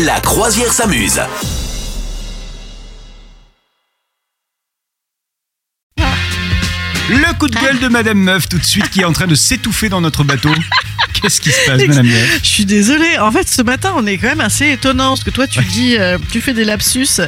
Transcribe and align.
La 0.00 0.18
croisière 0.20 0.72
s'amuse. 0.72 1.20
Le 7.10 7.38
coup 7.38 7.46
de 7.46 7.54
gueule 7.56 7.78
de 7.78 7.88
Madame 7.88 8.18
Meuf 8.18 8.48
tout 8.48 8.58
de 8.58 8.64
suite 8.64 8.88
qui 8.88 9.02
est 9.02 9.04
en 9.04 9.12
train 9.12 9.26
de 9.26 9.34
s'étouffer 9.34 9.90
dans 9.90 10.00
notre 10.00 10.24
bateau. 10.24 10.54
Qu'est-ce 11.22 11.40
qui 11.40 11.50
se 11.50 11.66
passe, 11.66 11.86
Madame 11.86 12.08
Je 12.42 12.48
suis 12.48 12.64
désolée. 12.64 13.18
En 13.18 13.30
fait, 13.30 13.48
ce 13.48 13.62
matin, 13.62 13.92
on 13.96 14.06
est 14.06 14.18
quand 14.18 14.28
même 14.28 14.40
assez 14.40 14.70
étonnant 14.70 15.10
parce 15.10 15.22
que 15.22 15.30
toi, 15.30 15.46
tu 15.46 15.62
dis, 15.64 15.96
euh, 15.96 16.18
tu 16.30 16.40
fais 16.40 16.52
des 16.52 16.64
lapsus 16.64 17.20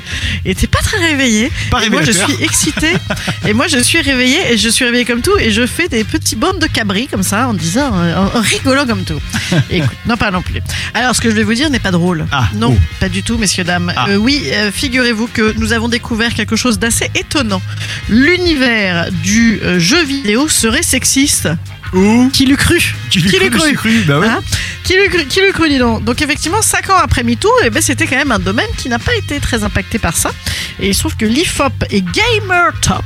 et 0.44 0.54
t'es 0.54 0.66
pas 0.66 0.80
très 0.80 0.98
réveillé. 0.98 1.50
Pas 1.70 1.84
et 1.84 1.90
moi, 1.90 2.02
je 2.02 2.10
suis 2.10 2.42
excitée. 2.42 2.94
et 3.46 3.52
moi, 3.52 3.68
je 3.68 3.78
suis 3.78 4.00
réveillée 4.00 4.52
et 4.52 4.58
je 4.58 4.68
suis 4.68 4.84
réveillée 4.84 5.04
comme 5.04 5.22
tout 5.22 5.36
et 5.38 5.50
je 5.50 5.64
fais 5.66 5.88
des 5.88 6.02
petits 6.02 6.34
bandes 6.34 6.58
de 6.58 6.66
cabri 6.66 7.06
comme 7.06 7.22
ça 7.22 7.46
en 7.48 7.54
disant, 7.54 7.92
euh, 7.94 8.16
en, 8.16 8.38
en 8.38 8.40
rigolant 8.40 8.86
comme 8.86 9.04
tout. 9.04 9.20
Écoute, 9.70 9.96
non 10.06 10.16
pas 10.16 10.30
non 10.30 10.42
plus. 10.42 10.60
Alors, 10.92 11.14
ce 11.14 11.20
que 11.20 11.30
je 11.30 11.36
vais 11.36 11.44
vous 11.44 11.54
dire 11.54 11.70
n'est 11.70 11.78
pas 11.78 11.92
drôle. 11.92 12.26
Ah, 12.32 12.48
non, 12.54 12.76
oh. 12.76 12.82
pas 12.98 13.08
du 13.08 13.22
tout, 13.22 13.38
messieurs 13.38 13.64
dames. 13.64 13.92
Ah. 13.96 14.06
Euh, 14.08 14.16
oui, 14.16 14.42
euh, 14.52 14.72
figurez-vous 14.72 15.28
que 15.28 15.54
nous 15.58 15.72
avons 15.72 15.88
découvert 15.88 16.34
quelque 16.34 16.56
chose 16.56 16.78
d'assez 16.78 17.10
étonnant. 17.14 17.62
L'univers 18.08 19.10
du 19.22 19.60
jeu 19.78 20.02
vidéo 20.04 20.48
serait 20.48 20.82
sexiste. 20.82 21.48
Où? 21.94 22.28
Qui 22.32 22.46
l'eût 22.46 22.56
cru? 22.56 22.94
Qui 23.10 23.20
l'eût 23.20 23.50
cru, 23.50 23.74
bah. 24.06 24.20
Hein 24.24 24.40
qui 24.84 24.94
l'eût 24.94 25.52
cru, 25.52 25.68
dis 25.68 25.78
donc. 25.78 26.04
Donc 26.04 26.20
effectivement, 26.20 26.60
5 26.60 26.90
ans 26.90 26.98
après 27.02 27.22
MeToo, 27.22 27.48
eh 27.64 27.70
ben, 27.70 27.82
c'était 27.82 28.06
quand 28.06 28.16
même 28.16 28.32
un 28.32 28.38
domaine 28.38 28.68
qui 28.76 28.90
n'a 28.90 28.98
pas 28.98 29.14
été 29.16 29.40
très 29.40 29.64
impacté 29.64 29.98
par 29.98 30.14
ça. 30.14 30.30
Et 30.78 30.88
il 30.88 30.94
se 30.94 31.00
trouve 31.00 31.16
que 31.16 31.24
l'IFOP 31.24 31.72
et 31.90 32.02
GamerTop 32.02 33.04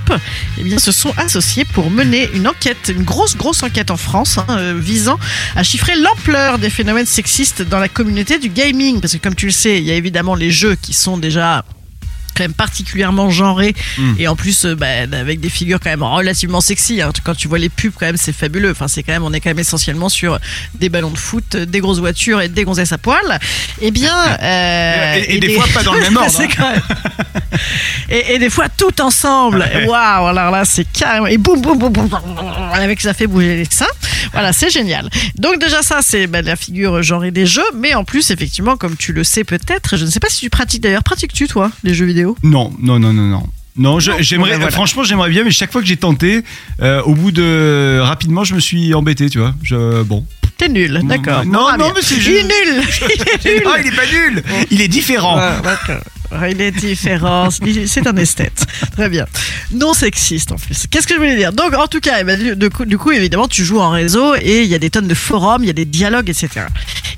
eh 0.59 0.63
bien, 0.65 0.79
se 0.79 0.91
sont 0.91 1.13
associés 1.17 1.65
pour 1.65 1.91
mener 1.91 2.29
une 2.35 2.49
enquête, 2.49 2.93
une 2.93 3.05
grosse, 3.05 3.37
grosse 3.37 3.63
enquête 3.63 3.93
en 3.93 3.97
France, 3.97 4.39
hein, 4.39 4.47
euh, 4.51 4.75
visant 4.77 5.19
à 5.55 5.63
chiffrer 5.63 5.95
l'ampleur 5.95 6.59
des 6.59 6.71
phénomènes 6.71 7.07
sexistes 7.07 7.63
dans 7.63 7.79
la 7.79 7.89
communauté 7.89 8.39
du 8.39 8.49
gaming. 8.49 9.01
Parce 9.01 9.13
que 9.13 9.19
comme 9.19 9.37
tu 9.37 9.47
le 9.47 9.53
sais, 9.53 9.79
il 9.79 9.85
y 9.85 9.93
a 9.93 9.95
évidemment 9.95 10.35
les 10.35 10.51
jeux 10.51 10.77
qui 10.81 10.95
sont 10.95 11.17
déjà 11.17 11.65
quand 12.39 12.45
même 12.45 12.55
particulièrement 12.55 13.29
genrés 13.31 13.75
Mm. 13.99 14.15
et 14.19 14.29
en 14.29 14.37
plus 14.37 14.65
euh, 14.65 14.75
bah, 14.77 14.87
avec 15.13 15.41
des 15.41 15.49
figures 15.51 15.81
quand 15.83 15.91
même 15.91 16.03
relativement 16.05 16.61
sexy 16.61 17.03
hein. 17.03 17.11
quand 17.25 17.35
tu 17.35 17.49
vois 17.49 17.59
les 17.59 17.69
pubs 17.69 17.93
quand 17.99 18.07
même 18.07 18.17
c'est 18.17 18.33
fabuleux 18.33 18.71
enfin 18.71 18.87
c'est 18.87 19.03
quand 19.03 19.13
même 19.13 19.25
on 19.25 19.33
est 19.33 19.41
quand 19.41 19.51
même 19.51 19.59
essentiellement 19.59 20.09
sur 20.09 20.39
des 20.75 20.89
ballons 20.89 21.11
de 21.11 21.19
foot 21.19 21.57
des 21.57 21.81
grosses 21.81 21.99
voitures 21.99 22.41
et 22.41 22.49
des 22.49 22.63
gonzesses 22.65 22.93
à 22.93 22.99
poil 22.99 23.39
et 23.81 23.91
bien 23.91 24.15
euh, 24.41 25.15
Et- 25.27 25.37
et 25.37 25.41
des 25.41 25.55
fois 25.55 25.65
pas 25.75 25.83
dans 25.83 25.95
le 25.95 26.01
même 26.01 26.17
ordre, 26.17 26.31
hein. 26.41 26.47
même- 26.59 26.83
et, 28.11 28.35
et 28.35 28.39
des 28.39 28.51
fois 28.51 28.69
tout 28.69 29.01
ensemble 29.01 29.65
waouh 29.87 30.27
alors 30.29 30.51
là 30.51 30.63
c'est 30.65 30.87
carrément 30.93 31.27
et 31.27 31.39
boum 31.39 31.61
boum 31.61 31.79
boum 31.79 31.93
boum 31.93 32.09
boum, 32.09 32.19
avec 32.73 33.01
ça 33.01 33.15
fait 33.15 33.27
bouger 33.27 33.57
les 33.57 33.65
seins 33.71 33.87
voilà 34.33 34.53
c'est 34.53 34.71
génial 34.71 35.09
donc 35.37 35.59
déjà 35.61 35.83
ça 35.83 35.99
c'est 36.03 36.27
bah, 36.27 36.43
la 36.43 36.57
figure 36.57 37.03
genrée 37.03 37.31
des 37.31 37.47
jeux 37.47 37.63
mais 37.75 37.95
en 37.95 38.05
plus 38.05 38.31
effectivement 38.31 38.77
comme 38.77 38.97
tu 38.97 39.13
le 39.13 39.25
sais 39.25 39.45
peut-être 39.45 39.97
je 39.97 40.05
ne 40.05 40.11
sais 40.11 40.21
pas 40.21 40.29
si 40.29 40.41
tu 40.41 40.51
pratiques 40.51 40.83
d'ailleurs 40.83 41.03
pratiques-tu 41.05 41.47
toi 41.49 41.71
les 41.85 41.95
jeux 41.95 42.07
vidéo? 42.07 42.37
Non, 42.43 42.73
non, 42.81 42.99
non, 42.99 43.13
non, 43.13 43.23
non. 43.25 43.43
Non, 43.77 44.01
j'aimerais, 44.01 44.57
voilà. 44.57 44.71
franchement, 44.73 45.05
j'aimerais 45.05 45.31
bien, 45.31 45.45
mais 45.45 45.53
chaque 45.53 45.71
fois 45.71 45.81
que 45.81 45.87
j'ai 45.87 45.97
tenté, 45.97 46.43
euh, 46.83 47.01
au 47.03 47.15
bout 47.15 47.31
de 47.31 48.01
rapidement, 48.03 48.43
je 48.43 48.55
me 48.57 48.61
suis 48.61 48.93
embêté, 48.93 49.31
tu 49.31 49.39
vois. 49.39 49.55
Je, 49.63 50.03
bon. 50.03 50.27
T'es 50.57 50.69
nul, 50.69 51.01
d'accord. 51.05 51.45
Non, 51.47 51.69
Ah, 51.71 51.77
non, 51.77 51.93
mais 51.95 52.01
c'est 52.03 52.17
Il 52.17 52.21
juste- 52.23 52.41
est 52.41 52.73
nul 52.73 52.83
Il 53.45 53.49
est 53.49 53.55
nul 53.55 53.63
Non, 53.65 53.71
il 53.79 53.87
est 53.87 53.97
pas 53.97 54.07
nul. 54.07 54.43
Il 54.73 54.81
est 54.81 54.89
différent. 54.89 55.37
Ouais, 55.39 55.63
d'accord. 55.63 55.97
Ouais, 55.97 56.03
Il 56.51 56.61
est 56.61 56.73
différent, 56.73 57.49
c'est 57.51 58.07
un 58.07 58.17
esthète. 58.17 58.67
Très 58.93 59.09
bien. 59.09 59.27
Non 59.73 59.95
sexiste 59.95 60.53
en 60.53 60.57
plus. 60.57 60.87
Qu'est-ce 60.91 61.07
que 61.07 61.15
je 61.15 61.19
voulais 61.19 61.37
dire? 61.37 61.53
Donc 61.53 61.75
en 61.75 61.87
tout 61.87 62.01
cas, 62.01 62.17
eh 62.21 62.25
ben, 62.25 62.57
du, 62.57 62.71
coup, 62.71 62.85
du 62.85 62.99
coup, 62.99 63.13
évidemment, 63.13 63.49
tu 63.49 63.65
joues 63.65 63.81
en 63.81 63.91
réseau 63.91 64.35
et 64.37 64.63
il 64.63 64.69
y 64.69 64.75
a 64.75 64.79
des 64.79 64.91
tonnes 64.91 65.09
de 65.09 65.15
forums, 65.15 65.63
il 65.63 65.67
y 65.67 65.71
a 65.71 65.75
des 65.75 65.85
dialogues, 65.85 66.29
etc. 66.29 66.67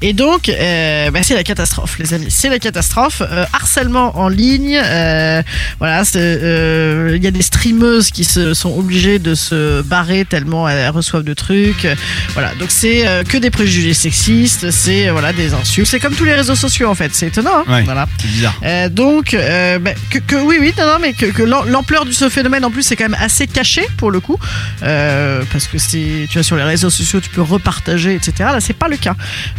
Et 0.03 0.13
donc, 0.15 0.49
euh, 0.49 1.11
bah, 1.11 1.21
c'est 1.23 1.35
la 1.35 1.45
catastrophe, 1.45 1.99
les 1.99 2.15
amis. 2.15 2.27
C'est 2.31 2.49
la 2.49 2.59
catastrophe. 2.59 3.21
Euh, 3.21 3.45
harcèlement 3.53 4.19
en 4.19 4.29
ligne. 4.29 4.79
euh, 4.83 5.43
voilà, 5.79 6.03
il 6.15 7.23
y 7.23 7.27
a 7.27 7.31
des 7.31 7.43
streameuses 7.43 8.11
qui 8.11 8.25
se 8.25 8.55
sont 8.55 8.75
obligées 8.79 9.19
de 9.19 9.35
se 9.35 9.83
barrer 9.83 10.25
tellement 10.25 10.69
elles 10.69 10.89
reçoivent 10.91 11.23
de 11.25 11.35
trucs. 11.35 11.87
Voilà, 12.33 12.55
donc 12.55 12.71
c'est 12.71 13.05
que 13.29 13.37
des 13.39 13.51
préjugés 13.51 13.95
sexistes, 13.95 14.71
c'est 14.71 15.11
voilà 15.11 15.33
des 15.33 15.53
insultes. 15.55 15.87
C'est 15.89 16.01
comme 16.01 16.15
tous 16.15 16.25
les 16.25 16.35
réseaux 16.35 16.55
sociaux 16.55 16.89
en 16.89 16.95
fait. 16.95 17.11
C'est 17.15 17.27
étonnant. 17.29 17.51
hein 17.67 17.73
Ouais. 17.73 17.83
voilà. 17.83 18.07
C'est 18.21 18.29
bizarre. 18.29 18.91
Donc, 18.91 19.37
bah, 19.81 19.93
que, 20.11 20.19
que- 20.19 20.37
oui, 20.37 20.57
oui, 20.61 20.73
non, 20.79 20.87
non, 20.87 20.99
mais 21.01 21.13
que, 21.13 21.27
que 21.27 21.43
l'am- 21.43 21.69
l'ampleur 21.69 22.05
de 22.05 22.13
ce 22.13 22.29
phénomène 22.29 22.65
en 22.65 22.71
plus 22.71 22.83
c'est 22.83 22.97
quand 22.97 23.09
même 23.09 23.21
assez 23.21 23.47
caché 23.47 23.87
pour 23.99 24.11
le 24.11 24.21
coup, 24.21 24.39
parce 24.81 25.67
que 25.71 25.79
c'est, 25.79 26.27
tu 26.29 26.35
vois, 26.35 26.43
sur 26.43 26.57
les 26.57 26.63
réseaux 26.63 26.91
sociaux, 26.91 27.21
tu 27.21 27.29
peux 27.31 27.43
repartager, 27.43 28.15
etc. 28.15 28.33
Là, 28.53 28.61
c'est 28.61 28.73
pas 28.77 28.89
le 28.89 28.97
cas. 28.97 29.15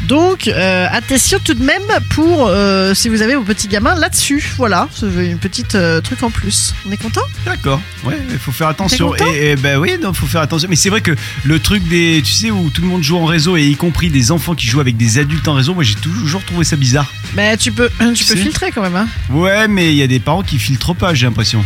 Donc, 0.07 0.30
euh, 0.47 0.87
attention 0.91 1.39
tout 1.43 1.53
de 1.53 1.63
même 1.63 1.81
pour 2.09 2.47
euh, 2.47 2.93
si 2.93 3.09
vous 3.09 3.21
avez 3.21 3.35
vos 3.35 3.43
petits 3.43 3.67
gamins 3.67 3.95
là-dessus. 3.95 4.53
Voilà, 4.57 4.87
une 5.01 5.37
petite 5.37 5.75
euh, 5.75 6.01
truc 6.01 6.23
en 6.23 6.29
plus. 6.29 6.73
On 6.87 6.91
est 6.91 6.97
content 6.97 7.21
D'accord. 7.45 7.81
Ouais, 8.03 8.17
il 8.29 8.37
faut 8.37 8.51
faire 8.51 8.67
attention. 8.67 9.15
Et, 9.15 9.51
et 9.51 9.55
ben 9.55 9.79
oui, 9.79 9.97
non, 10.01 10.13
faut 10.13 10.25
faire 10.25 10.41
attention. 10.41 10.67
Mais 10.69 10.75
c'est 10.75 10.89
vrai 10.89 11.01
que 11.01 11.11
le 11.43 11.59
truc 11.59 11.87
des, 11.87 12.21
tu 12.23 12.31
sais, 12.31 12.51
où 12.51 12.69
tout 12.69 12.81
le 12.81 12.87
monde 12.87 13.03
joue 13.03 13.17
en 13.17 13.25
réseau 13.25 13.57
et 13.57 13.65
y 13.65 13.75
compris 13.75 14.09
des 14.09 14.31
enfants 14.31 14.55
qui 14.55 14.67
jouent 14.67 14.81
avec 14.81 14.97
des 14.97 15.17
adultes 15.19 15.47
en 15.47 15.53
réseau, 15.53 15.73
moi 15.73 15.83
j'ai 15.83 15.95
toujours 15.95 16.43
trouvé 16.43 16.63
ça 16.63 16.75
bizarre. 16.75 17.11
Mais 17.35 17.57
tu 17.57 17.71
peux, 17.71 17.89
tu 18.15 18.25
peux 18.25 18.35
filtrer 18.35 18.71
quand 18.71 18.81
même. 18.81 18.95
Hein. 18.95 19.07
Ouais, 19.29 19.67
mais 19.67 19.91
il 19.91 19.97
y 19.97 20.03
a 20.03 20.07
des 20.07 20.19
parents 20.19 20.43
qui 20.43 20.59
filtrent 20.59 20.95
pas, 20.95 21.13
j'ai 21.13 21.25
l'impression. 21.25 21.63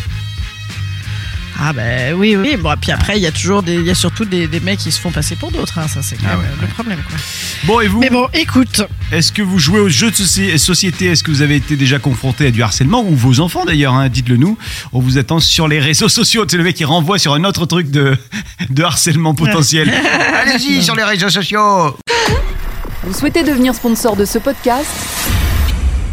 Ah 1.58 1.72
ben 1.72 2.14
oui, 2.16 2.36
oui. 2.36 2.58
Bon, 2.58 2.74
et 2.74 2.76
puis 2.76 2.92
après, 2.92 3.18
il 3.18 3.22
y 3.22 3.28
a 3.28 3.32
toujours 3.32 3.64
des, 3.64 3.76
il 3.76 3.86
y 3.86 3.90
a 3.90 3.96
surtout 3.96 4.26
des, 4.26 4.48
des 4.48 4.60
mecs 4.60 4.80
qui 4.80 4.92
se 4.92 5.00
font 5.00 5.12
passer 5.12 5.36
pour 5.38 5.52
d'autres. 5.52 5.80
hein. 5.80 5.88
Ça, 5.88 6.02
c'est 6.02 6.18
quand 6.18 6.24
Ah 6.28 6.36
même 6.36 6.40
ouais, 6.42 6.46
le 6.62 6.68
problème. 6.68 7.00
Quoi. 7.08 7.18
Bon, 7.64 7.80
et 7.80 7.88
vous 7.88 8.00
Mais 8.02 8.10
bon, 8.10 8.28
écoute. 8.34 8.82
Est-ce 9.12 9.32
que 9.32 9.42
vous 9.42 9.58
jouez 9.58 9.80
aux 9.80 9.88
jeux 9.88 10.12
de 10.12 10.16
soci- 10.16 10.58
société? 10.58 11.06
Est-ce 11.06 11.24
que 11.24 11.32
vous 11.32 11.42
avez 11.42 11.56
été 11.56 11.78
déjà 11.78 11.98
confronté 11.98 12.48
à 12.48 12.52
du 12.52 12.62
harcèlement? 12.62 13.04
Ou 13.04 13.16
vos 13.16 13.40
enfants 13.40 13.64
d'ailleurs, 13.64 13.94
hein, 13.94 14.10
dites-le 14.10 14.36
nous. 14.36 14.58
On 14.92 15.00
vous 15.00 15.18
attend 15.18 15.40
sur 15.40 15.68
les 15.70 15.80
réseaux 15.80 16.10
sociaux. 16.10 16.46
C'est 16.48 16.58
le 16.58 16.64
mec 16.64 16.76
qui 16.76 16.84
renvoie 16.86 17.20
sur 17.20 17.34
un 17.34 17.44
autre 17.46 17.66
truc 17.66 17.90
de, 17.90 18.18
de 18.70 18.84
harcèlement 18.84 19.34
potentiel. 19.36 19.90
Allez-y 20.42 20.84
sur 20.84 20.96
les 20.96 21.04
réseaux 21.04 21.30
sociaux 21.30 21.96
Vous 23.04 23.14
souhaitez 23.14 23.44
devenir 23.44 23.74
sponsor 23.76 24.18
de 24.18 24.26
ce 24.26 24.40
podcast? 24.40 24.90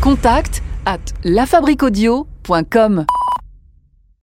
Contact 0.00 0.62
à 0.86 0.98
lafabriquaudio.com. 1.24 3.06